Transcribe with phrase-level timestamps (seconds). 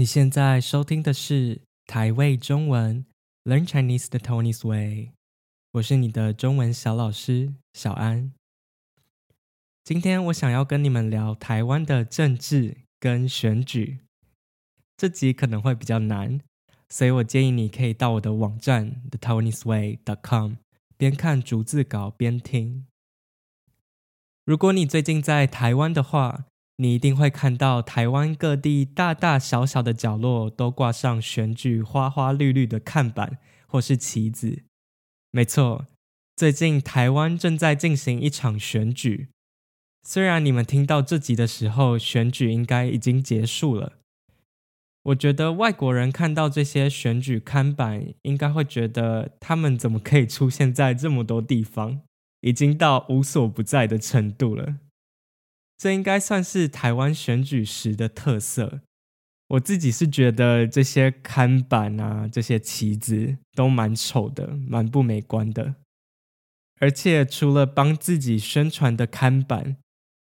[0.00, 3.04] 你现在收听的是台味中文
[3.44, 5.10] Learn Chinese the Tony's Way，
[5.72, 8.32] 我是你的中文小老师小安。
[9.84, 13.98] 今天我想要跟你们聊台湾的政治跟选举。
[14.96, 16.40] 这集可能会比较难，
[16.88, 20.54] 所以我建议你可以到我的网站 thetonysway.com
[20.96, 22.86] 边看逐字稿边听。
[24.46, 26.46] 如果你最近在台湾的话，
[26.80, 34.62] 你一定会看到台湾各地大大小小的角落都挂上选举花花绿绿的看板或是旗子。
[35.30, 35.84] 没错，
[36.34, 39.28] 最近台湾正在进行一场选举。
[40.02, 43.98] 虽然你们听到这集的时候，选举应该已经结束了。
[45.02, 52.00] 我觉得外国人看到这些选举看板，应该会觉得他们怎么可以出现在这么多地方，
[52.40, 54.76] 已经到无所不在的程度了。
[55.80, 58.82] 这应该算是台湾选举时的特色。
[59.48, 65.76] 我自己是觉得这些看板啊，这些旗子都蛮丑的，蛮不美观的。
[66.80, 69.78] 而且除了帮自己宣传的看板，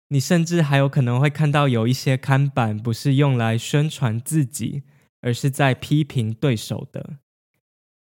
[0.07, 4.83] 你甚至还有可能会看到有一些看板不是用来宣传自己，
[5.19, 7.17] 而是在批评对手的。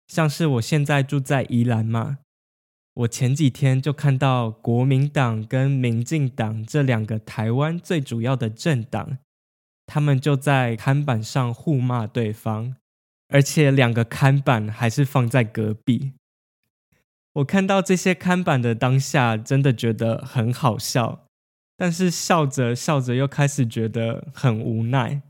[0.09, 2.19] 像是我现在住在宜兰嘛。
[2.97, 9.19] 我前几天就看到国民党跟民进党这两个台湾最主要的政党，
[9.85, 12.77] 他们就在看板上互骂对方，
[13.29, 16.15] 而且两个看板还是放在隔壁。
[17.35, 21.27] 我看到这些看板的当下，真的觉得很好笑，
[21.77, 25.21] 但是笑着笑着又开始觉得很无奈。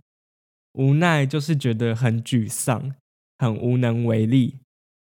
[0.75, 2.95] 无奈就是觉得很沮丧，
[3.39, 4.61] 很无能为力。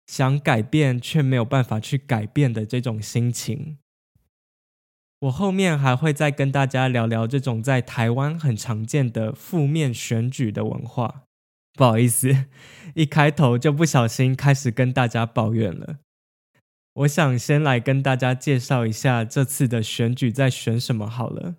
[0.08, 3.78] 想改变却没有办法去改变的这种心情，
[5.20, 11.24] 我后面还会再跟大家聊聊这种在台湾很常见的负面选举的文化。
[11.74, 12.46] 不好意思，
[12.96, 16.00] 一开头就不小心开始跟大家抱怨了。
[16.94, 21.58] 我想先来跟大家介绍一下这次的选举在选什么好了。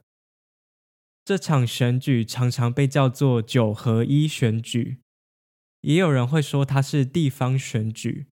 [1.24, 4.98] 这场选举常常被叫做九合一选举，
[5.82, 8.26] 也有人会说它是地方选举。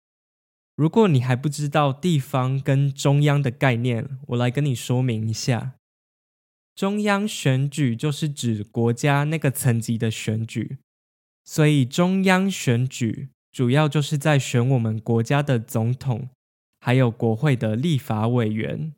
[0.77, 5.73] 如果你还不知道地方跟中央的概念，我来跟你说明一下。
[6.75, 10.77] 中央选举就是指国家那个层级的选举，
[11.47, 16.29] 所以中央选举主要就是在选我们国家的总统，
[16.79, 18.93] 还有国会的立法委员。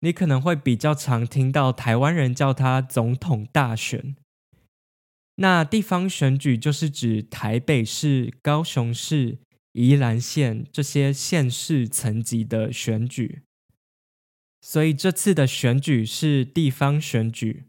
[0.00, 4.16] 你可能会比较常听到台湾人叫它总统大选。
[5.36, 9.40] 那地方选举就是指台北市、高雄市。
[9.74, 13.42] 宜兰县这些县市层级的选举，
[14.60, 17.64] 所以这次的选举是地方选举。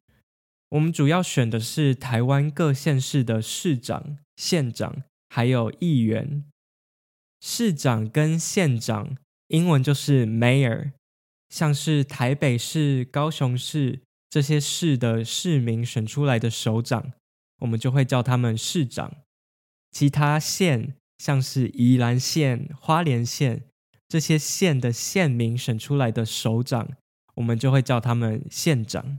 [0.70, 6.44] 我们主要选的是台湾各县市的市长、县长，还有议员。
[7.42, 9.18] 市长跟县长，
[9.48, 10.92] 英文就是 mayor。
[11.50, 17.14] 像是台北市、高雄市这些市的市民选出来的首长，
[17.62, 19.12] 我们就会叫他们市长。
[19.90, 20.96] 其他县。
[21.26, 23.64] 像是宜兰县、花莲县
[24.08, 26.88] 这些县的县民选出来的首长，
[27.34, 29.18] 我们就会叫他们县长。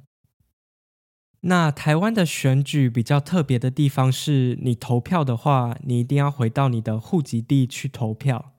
[1.41, 8.53] 那台湾的选举比较特别的地方是，你投票的话，你一定要回到你的户籍地去投票。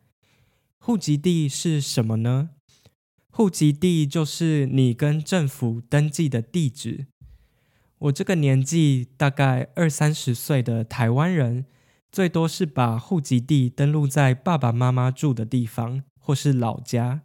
[0.78, 2.50] 户籍地是什么呢？
[3.32, 7.08] 户籍地就是你跟政府登记的地址。
[8.00, 11.66] 我这个年纪大概二三十岁的台湾人。
[12.18, 17.22] 最多是把户籍地登录在爸爸妈妈住的地方或是老家。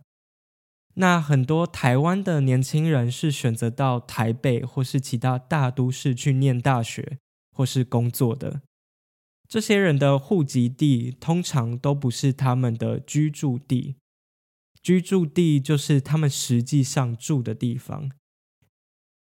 [0.97, 7.17] 那很多台湾的年轻人是选择到台北或是其他大都市去念大学
[7.57, 8.61] 或是工作的。
[9.49, 13.97] 这些人的户籍地通常都不是他们的居住地，
[14.83, 18.11] 居住地就是他们实际上住的地方。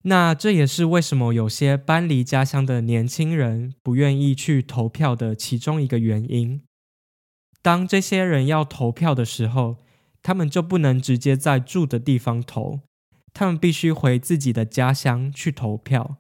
[0.07, 6.63] 那这也是为什么有些搬离家乡的年轻人不愿意去投票的其中一个原因。
[7.63, 9.79] 当这些人要投票的时候，
[10.23, 12.81] 他们就不能直接在住的地方投，
[13.33, 16.19] 他们必须回自己的家乡去投票。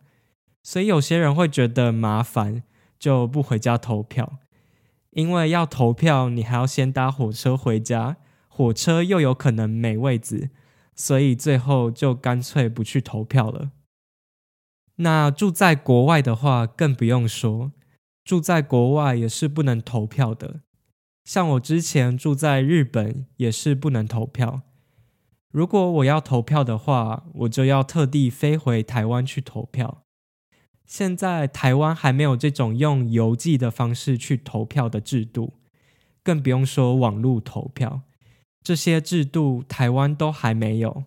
[0.63, 2.63] 所以有些人会觉得麻烦，
[2.99, 4.39] 就不回家投票。
[5.11, 8.17] 因为要投票，你还要先搭火车回家，
[8.49, 10.49] 火车又有可能没位子。
[10.97, 13.73] 所以最后就干脆不去投票了。
[14.97, 17.73] 那住在国外的话，更不用说，
[18.25, 20.61] 住在国外也是不能投票的。
[21.25, 24.63] 像我之前住在日本，也是不能投票。
[25.51, 30.03] 如果我要投票的话，我就要特地飞回台湾去投票。
[30.85, 35.55] 现在台湾还没有这种用邮寄的方式去投票的制度，
[36.23, 38.03] 更不用说网络投票。
[38.63, 41.05] 这些制度台湾都还没有。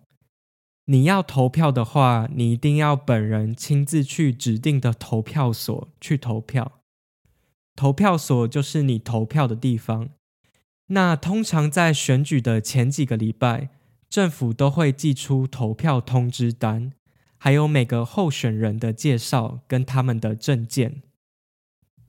[0.90, 6.80] 你要投票的话，你一定要本人亲自去指定的投票所去投票。
[7.76, 10.08] 投票所就是你投票的地方。
[10.86, 13.68] 那通常在选举的前几个礼拜，
[14.08, 16.92] 政府都会寄出投票通知单。
[17.36, 21.02] 还有每个候选人的介绍跟他们的证件，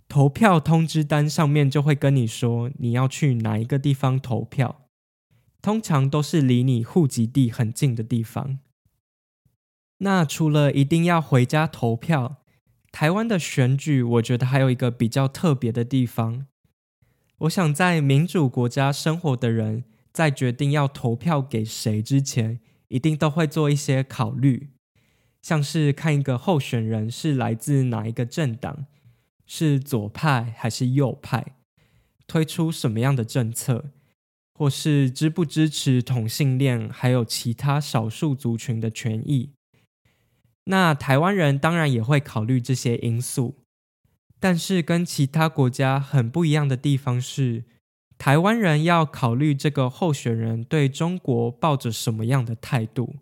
[0.08, 4.88] 投票通知单上面就会跟你说你要去哪一个地方投票，
[5.62, 8.60] 通常都是离你户籍地很近的地方。
[10.00, 12.38] 那除了一定要回家投票，
[12.92, 16.46] 台湾的选举我觉得还有一个比较特别的地方。
[17.40, 24.70] 我想在民主国家生活的人，在决定要投票给谁之前，一定都会做一些考虑。
[25.42, 28.86] 像是看一个候选人是来自哪一个政党，
[29.46, 31.56] 是左派还是右派，
[32.28, 33.92] 推出什么样的政策，
[34.54, 39.54] 或是支不支持同性恋，还有其他少数族群的权益。
[40.72, 43.56] 那台湾人当然也会考虑这些因素，
[44.40, 47.64] 但是跟其他国家很不一样的地方是，
[48.20, 53.16] 台湾人要考虑这个候选人对中国抱着什么样的态度。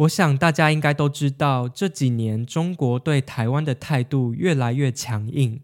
[0.00, 5.62] 我想大家应该都知道，这几年中国对台湾的态度越来越强硬，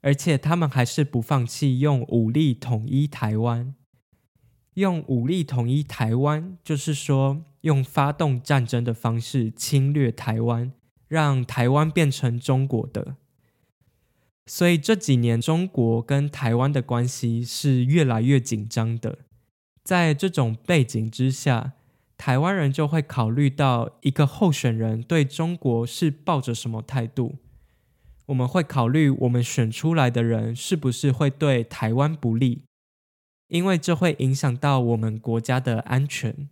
[0.00, 3.74] 而且他们还是不放弃用武力统一台湾。
[4.74, 10.72] 用武力统一台湾，就是说用发动战争的方式侵略台湾，
[11.08, 13.16] 让台湾变成中国的。
[14.46, 19.18] 所以这几年中国跟台湾的关系是越来越紧张的。
[19.82, 21.72] 在这种背景之下，
[22.16, 27.34] 台湾人就会考虑到一个候选人对中国是抱着什么态度，
[28.26, 32.62] 我们会考虑我们选出来的人是不是会对台湾不利，
[33.48, 36.48] 因为这会影响到我们国家的安全。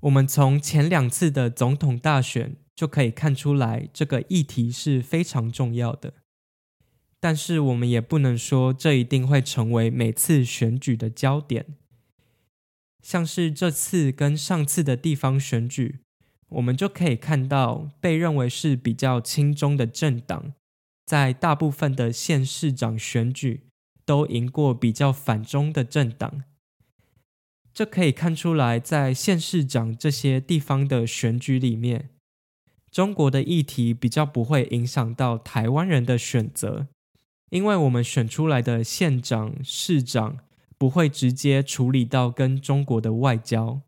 [0.00, 6.14] 我们从前两次的总统大选就可以看出来，这个议题是非常重要的，
[7.18, 11.66] 但是我们也不能说这一定会成为每次选举的焦点。
[13.02, 16.00] 像是这次跟上次的地方选举，
[16.48, 20.52] 我们就可以看到，被认为是比较亲中的政党，
[21.06, 23.62] 在大部分的县市长选举
[24.04, 26.42] 都赢过比较反中的政党。
[27.76, 32.08] 这可以看出来，在县市长这些地方的选举里面，
[32.90, 36.86] 中国的议题比较不会影响到台湾人的选择，
[37.50, 40.38] 因为我们选出来的县长、市长。
[40.78, 43.80] 不会直接处理到跟中国的外交。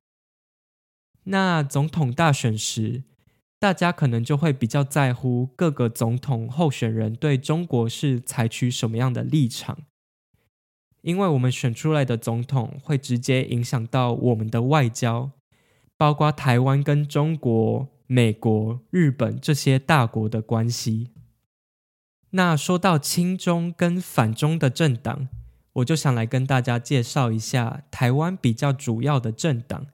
[1.25, 3.03] 那总统大选时，
[3.59, 9.83] 大家可能就会比较在乎各个总统候选人对中国是采取什么样的立场，
[11.03, 15.31] 因为我们选出来的总统会直接影响到我们的外交，
[15.97, 21.11] 包括台湾跟中国、美国、日本这些大国的关系。
[22.31, 25.29] 那说到亲中跟反中的政党。
[25.75, 29.87] 我就想来跟大家介绍一下台湾比较主要的政党，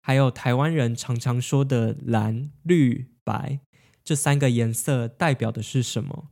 [0.00, 3.60] 还有台湾人常常说的蓝、绿、白
[4.02, 6.30] 这三个颜色代表的是什么。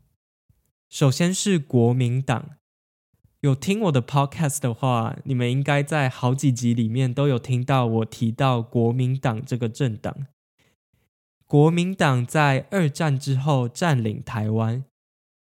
[0.89, 2.56] 首先是国民党，
[3.41, 10.27] 有听我的 podcast 的话，你们应该在好几集里面都有听到我提到国民党这个政党。
[11.47, 14.85] 国民党在二战之后占领台湾。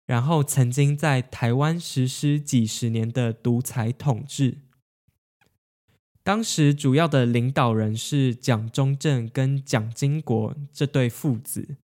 [0.05, 4.59] 然后曾经在台湾实施几十年的独裁统治，
[6.25, 11.77] 当时主要的领导人是蒋中正跟蒋经国这对父子。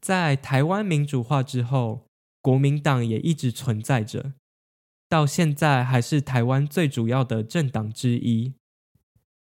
[0.00, 2.06] 在台湾民主化之后，
[2.40, 4.32] 国民党也一直存在着，
[5.08, 8.54] 到现在还是台湾最主要的政党之一。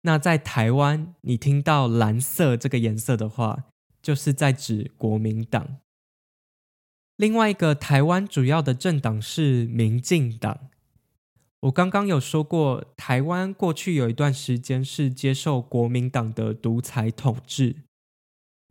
[0.02, 3.64] 那在台湾，你听到蓝色这个颜色的话，
[4.02, 5.76] 就是在指国民党。
[7.16, 10.70] 另外一个台湾主要的政党是民进党。
[11.60, 17.76] 我刚刚有说过，台湾过去有一段时间是接受国民党的独裁统治，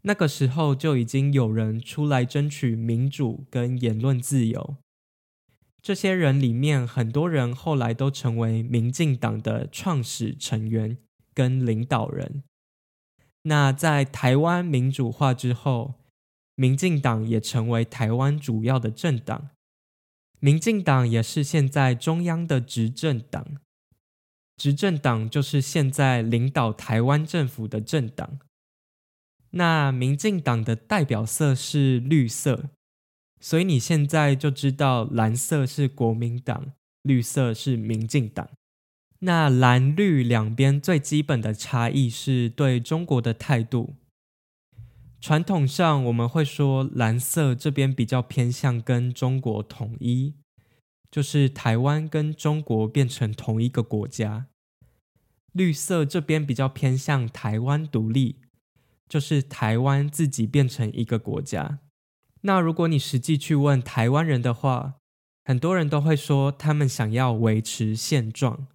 [0.01, 4.75] 那个时候就已经有人出来争取民主跟言论自由。
[5.81, 10.97] 这些人里面，很多人后来都成为民进党的创始成员
[11.33, 12.43] 跟领导人。
[13.43, 15.95] 那在台湾民主化之后，
[16.53, 19.49] 民进党也成为台湾主要的政党，
[20.39, 23.57] 民进党也是现在中央的执政党，
[24.55, 28.37] 执政党就是现在领导台湾政府的政党。
[29.49, 32.69] 那民进党的代表色是绿色，
[33.41, 38.47] 所以你现在就知道蓝色是国民党，绿色是民进党。
[39.19, 43.95] 那蓝绿两边最基本的差异是对中国的态度。
[45.19, 50.35] 传统上我们会说蓝色这边比较偏向跟中国统一，
[51.11, 54.47] 就是台湾跟中国变成同一个国家。
[55.51, 58.37] 绿色这边比较偏向台湾独立。
[59.09, 61.79] 就是台湾自己变成一个国家。
[62.41, 64.95] 那如果你实际去问台湾人的话，
[65.43, 68.67] 很多人都会说他们想要维持现状。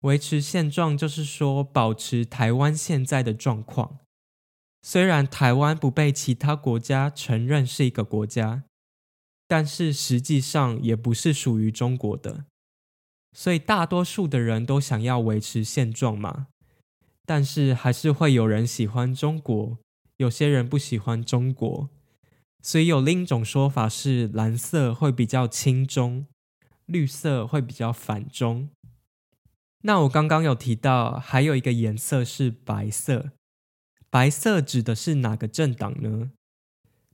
[0.00, 3.98] 维持现状就是说保持台湾现在的状况。
[4.82, 8.62] 虽然台湾不被其他国家承认是一个国家，
[9.48, 12.44] 但是实际上也不是属于中国的。
[13.32, 16.46] 所以大多数的人都想要维持现状嘛。
[17.24, 19.76] 但是还是会有人喜欢中国，
[20.18, 21.90] 有些人不喜欢中国，
[22.66, 26.26] 所以有另一种说法是蓝色会比较亲中，
[26.86, 28.68] 绿色会比较反中。
[29.82, 33.30] 那我刚刚有提到还有一个颜色是白色，
[34.10, 36.32] 白色指的是哪个政党呢？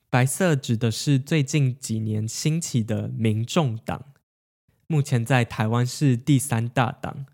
[0.08, 4.06] 白色指的是最近几年兴起的民众党，
[4.86, 7.26] 目前在台湾是第三大党。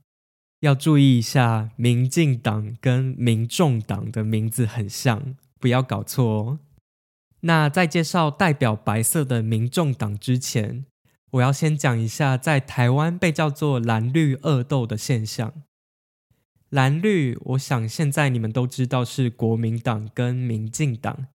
[0.59, 6.59] 要注意一下，民进党跟民众党的名字很像，不要搞错哦。
[7.41, 10.85] 那在介绍代表白色的民众党之前，
[11.31, 15.53] 我要先讲一下在台湾被叫做蓝绿恶斗的现象。
[16.71, 21.29] 蓝绿，我想现在你们都知道是国民党跟民进党。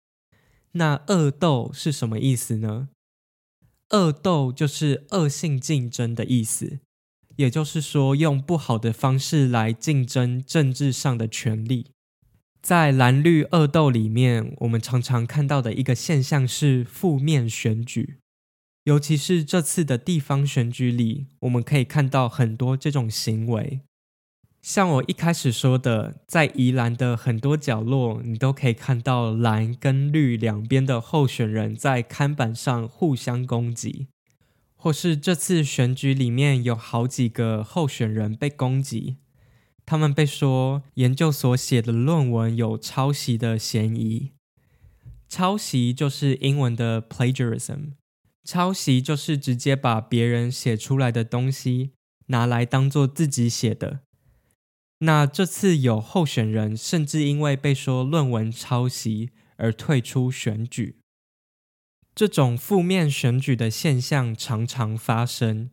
[0.74, 2.90] 那恶斗是什么意思呢？
[3.92, 6.80] 恶斗就是恶性竞争的意思。
[7.36, 11.93] 也就是说，用不好的方式来竞争政治上的权力。
[12.64, 18.20] 在蓝绿恶斗里面，我们常常看到的一个现象是负面选举，
[18.86, 23.82] 尤其是这次的地方选举里，我们可以看到很多这种行为。
[24.62, 34.08] 像我一开始说的，在宜兰的很多角落，你都可以看到蓝跟绿两边的候选人在看板上互相攻击。
[34.78, 39.18] 或是这次选举里面有好几个候选人被攻击，
[39.86, 44.32] 他们被说研究所写的论文有抄袭的嫌疑。
[45.28, 47.94] 抄袭就是英文的 plagiarism，
[48.44, 51.92] 抄袭就是直接把别人写出来的东西
[52.28, 54.02] 拿来当做自己写的。
[55.00, 61.00] 那这次有候选人甚至因为被说论文抄袭而退出选举。
[62.16, 65.72] 这种负面选举的现象常常发生。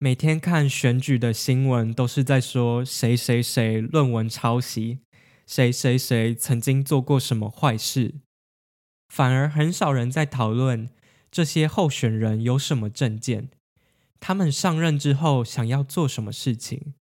[0.00, 5.00] 每天看选举的新闻，都是在说谁谁谁论文抄袭，
[5.44, 8.14] 谁谁谁曾经做过什么坏事，
[9.08, 10.88] 反而很少人在讨论
[11.32, 13.48] 这些候选人有什么政见，
[14.20, 16.94] 他们上任之后想要做什么事情。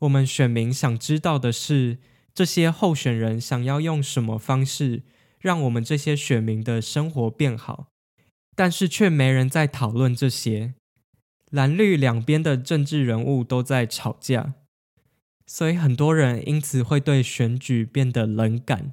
[0.00, 1.96] 我们选民想知道的是，
[2.34, 5.04] 这些候选人想要用什么方式，
[5.40, 7.86] 让我们这些选民的生活变好，
[8.54, 10.74] 但是却没人在讨论这些。
[11.50, 14.54] 蓝绿两边的政治人物都在吵架，
[15.46, 18.92] 所以很多人因此会对选举变得冷感。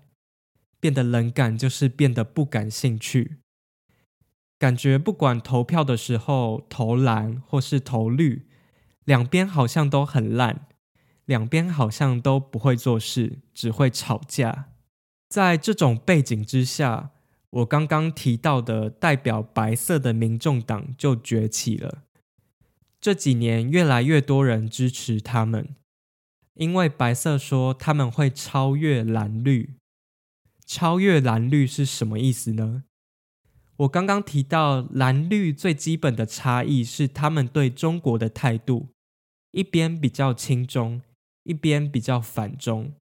[0.80, 3.38] 变得冷感就是变得不感兴趣，
[4.58, 8.48] 感觉不管投票的时候投蓝或是投绿，
[9.06, 10.66] 两边好像都很烂，
[11.26, 14.70] 两边好像都不会做事，只会吵架。
[15.30, 17.12] 在这种背景之下，
[17.52, 22.00] 我刚刚提到的代表白色的民众党就崛起了。
[23.02, 25.76] 这几年，越来越多人支持他们，
[26.54, 29.74] 因为白色说他们会超越蓝绿。
[30.68, 32.84] 超越蓝绿是什么意思呢？
[33.78, 38.90] 我刚刚提到蓝绿最基本的差异是他们对中国的态度，
[39.50, 41.02] 一边比较亲中，
[41.44, 42.94] 一边比较反中。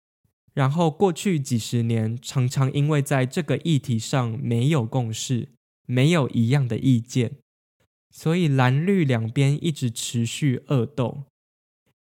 [0.55, 5.51] 然后过去几十年，常常因为在这个议题上没有共识，
[5.87, 7.37] 没有一样的意见，
[8.11, 11.25] 所以蓝绿两边一直持续恶斗。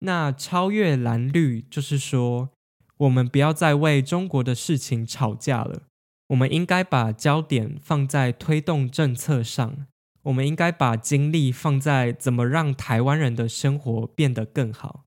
[0.00, 2.50] 那超越蓝绿，就是说，
[2.98, 5.82] 我们不要再为中国的事情吵架了，
[6.28, 9.86] 我们应该把焦点放在推动政策上，
[10.22, 15.04] 我们应该把精力放在怎么让台湾人的生活变得更好。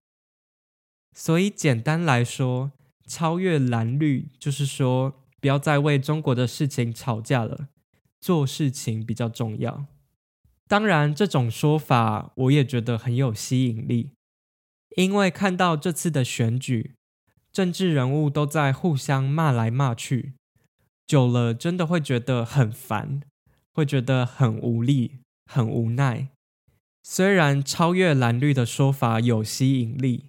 [1.14, 2.72] 所以简单来说，
[3.06, 7.70] 超越蓝绿，就是说不要再为中国的事情吵架了，
[8.20, 9.86] 做事情比较重要。
[10.72, 14.12] 当然，这种说法我也觉得很有吸引力，
[14.96, 16.96] 因为看到这次的选举，
[17.52, 20.32] 政治人物都在互相骂来骂去，
[21.06, 23.20] 久了真的会觉得很烦，
[23.74, 26.30] 会觉得很无力、很无奈。
[27.04, 30.28] 虽然超越蓝绿的说法有吸引力，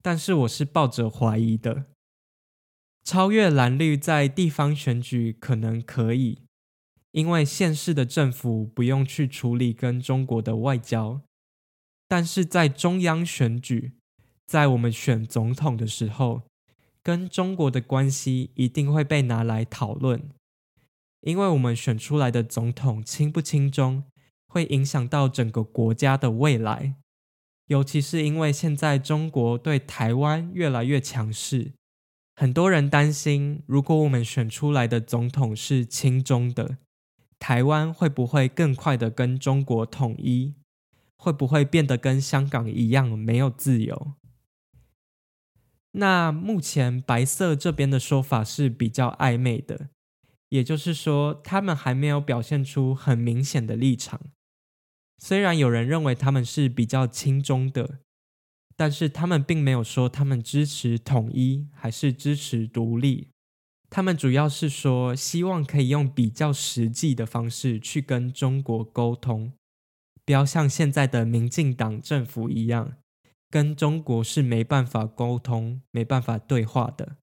[0.00, 1.84] 但是我是抱着怀疑的。
[3.04, 6.45] 超越蓝绿在地方选举可能可以，
[7.16, 11.22] 因为县市的政府不用去处理跟中国的外交，
[12.06, 13.94] 但是在中央选举，
[14.46, 16.42] 在我们选总统的时候，
[17.02, 20.28] 跟中国的关系一定会被拿来讨论，
[21.22, 24.04] 因为我们选出来的总统亲不亲中，
[24.46, 26.96] 会影响到整个国家的未来，
[27.68, 31.72] 尤其是因为现在中国对台湾越来越强势，
[32.34, 36.76] 很多人担心，如果我们选出来的总统是亲中的，
[37.38, 40.54] 台湾会不会更快的跟中国统一？
[41.18, 44.14] 会不会变得跟香港一样没有自由？
[45.92, 49.88] 那目前白色这边的说法是比较暧昧的，
[50.50, 54.20] 也就是说，他们还没有表现出很明显的立场。
[55.18, 58.00] 虽然有人认为他们是比较亲中的，
[58.76, 63.30] 但是他们并没有说他们支持统一还是支持独立。
[63.88, 69.52] 他们主要是说希望可以用比较实际的方式去跟中国沟通，
[70.24, 72.96] 不要像现在的民进党政府一样，
[73.50, 77.16] 跟中国是没办法沟通、没办法对话的。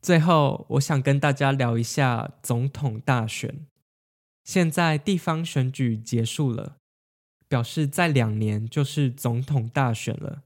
[0.00, 3.66] 最后，我想跟大家聊一下总统大选。
[4.44, 6.76] 现在地方选举结束了。
[7.48, 10.42] 表示在两年就是总统大选了。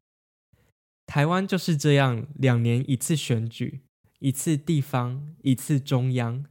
[1.06, 3.80] 台湾就是这样，两年一次选举，
[4.20, 6.44] 一次地方，一次中央。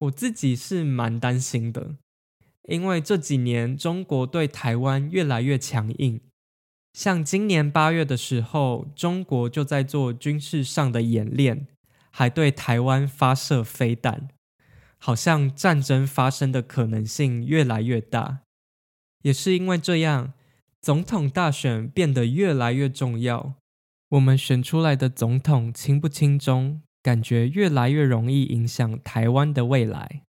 [0.00, 1.96] 我自己是蛮担心的，
[2.68, 6.20] 因为这几年中国对台湾越来越强硬。
[6.92, 11.66] 像今年八月的时候，中国就在做军事上的演练，
[12.10, 14.28] 还对台湾发射飞弹，
[14.98, 18.40] 好像战争发生的可能性越来越大。
[19.22, 20.34] 也是因为这样，
[20.80, 23.54] 总统大选变得越来越重要。
[24.14, 30.22] 我们选出来的总统亲不亲中，感觉越来越容易影响台湾的未来。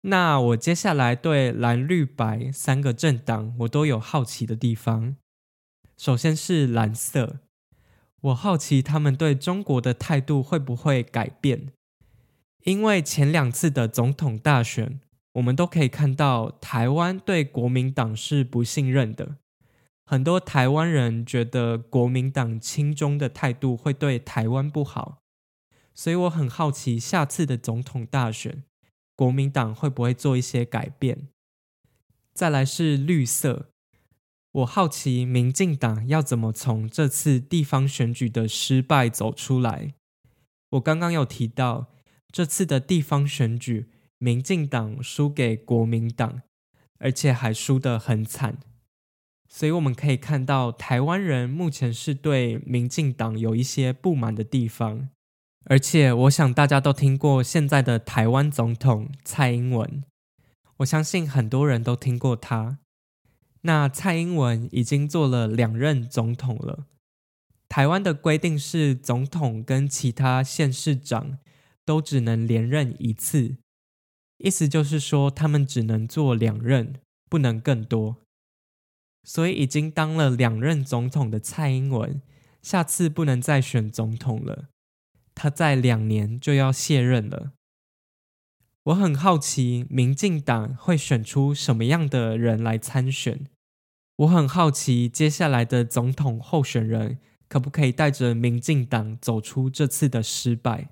[0.00, 5.14] 那我接下来对蓝绿白三个政党，我都有好奇的地方。
[5.96, 7.38] 首先是蓝色，
[8.20, 11.68] 我好奇他们对中国的态度会不会改变，
[12.64, 15.00] 因为前两次的总统大选。
[15.34, 19.36] 我们都可以看到，台湾对国民党是不信任的。
[20.10, 25.22] 很多台湾人觉得国民党亲中的态度会对台湾不好，
[25.94, 28.64] 所以我很好奇下次的总统大选，
[29.14, 31.28] 国民党会不会做一些改变？
[32.34, 33.70] 再来是绿色，
[34.50, 39.94] 我好奇民进党要怎么从这次地方选举的失败走出来。
[40.70, 41.86] 我刚刚有提到
[42.32, 43.90] 这次的地方选举。
[44.18, 46.42] 民进党输给国民党，
[46.98, 48.58] 而且还输得很惨，
[49.52, 55.08] 所以我们可以看到，台湾人目前是对民进党有一些不满的地方。
[55.64, 60.04] 而且，我想大家都听过现在的台湾总统蔡英文，
[60.78, 62.78] 我相信很多人都听过他。
[63.62, 66.86] 那蔡英文已经做了两任总统了。
[67.68, 71.38] 台湾的规定是，总统跟其他县市长
[71.84, 73.56] 都只能连任一次。
[74.38, 76.94] 意思就是说，他们只能做两任，
[77.28, 78.16] 不能更多。
[79.22, 82.22] 所以，已经当了两任总统的蔡英文，
[82.62, 84.68] 下次不能再选总统了。
[85.34, 87.52] 他在两年就要卸任了。
[88.84, 93.46] 我很好奇，民进党会选出什么样的人来参选？
[94.16, 100.88] 我很好奇，接下来的总统候选人可不可以带着民进党走出这次的失败？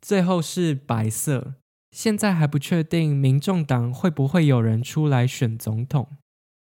[0.00, 1.54] 最后是白色。
[1.90, 6.18] 现在还不确定民众党会不会有人出来选总统，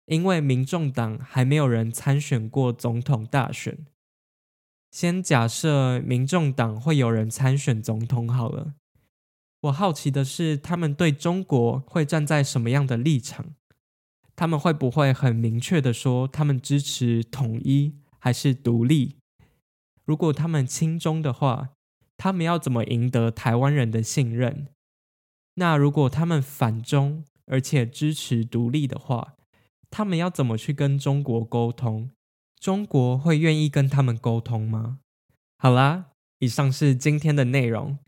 [0.06, 3.86] 因为民众党还没有人参选过总统大选。
[4.92, 8.74] 先假设民众党会有人参选总统好了。
[9.62, 13.54] 我好奇的是，他们对中国会站在什么样的立场？
[14.36, 19.18] 他们会不会很明确的说他们支持统一还是独立？
[20.04, 21.70] 如果他们亲中的话，
[22.18, 24.68] 他们要怎么赢得台湾人的信任？
[25.54, 29.36] 那如果他们反中，而且支持独立的话，
[29.92, 32.10] 他们要怎么去跟中国沟通？
[32.60, 35.00] 中国会愿意跟他们沟通吗？
[35.58, 36.06] 好啦，
[36.40, 38.00] 以上是今天的内容。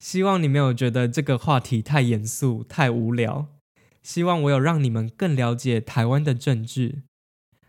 [0.00, 3.46] 希望你没有觉得这个话题太严肃、太无聊。
[4.02, 7.02] 希望我有让你们更了解台湾的政治，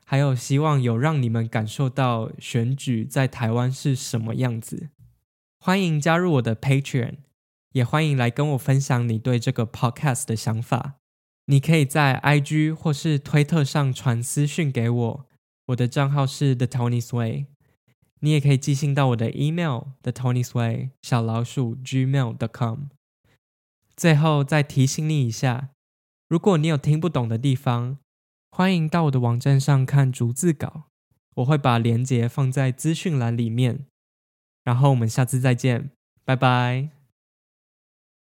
[0.06, 4.90] 还有希望有让你们感受到选举在台湾是什么样子。
[5.60, 7.18] 欢迎加入我的 Patreon。
[7.74, 10.96] 也欢迎来跟我分享你对这个 podcast 的想法。
[11.50, 15.26] 你可以在 IG 或是推特上传私讯给我，
[15.68, 17.48] 我的账号是 The Tony Sway。
[18.20, 22.86] 你也可以寄信到我的 email thetonysway 小老鼠 gmail.com。
[23.96, 25.70] 最后再提醒你一下，
[26.28, 27.98] 如果你有听不懂的地方，
[28.52, 30.84] 欢迎到我的网站上看逐字稿，
[31.36, 33.86] 我会把连结放在资讯栏里面。
[34.64, 35.92] 然后我们下次再见，
[36.26, 36.97] 拜拜。